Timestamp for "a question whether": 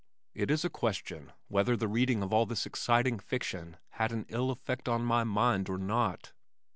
0.65-1.77